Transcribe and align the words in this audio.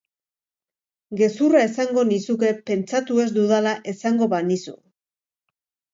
Gezurra 1.19 1.61
esango 1.65 2.05
nizuke 2.13 2.51
pentsatu 2.71 3.21
ez 3.27 3.29
dudala 3.39 3.75
esango 3.95 4.33
banizu. 4.33 4.79